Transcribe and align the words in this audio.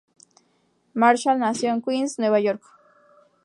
Marshall 0.95 1.37
nació 1.37 1.69
en 1.69 1.81
Queens, 1.83 2.17
Nueva 2.17 2.39
York. 2.39 2.63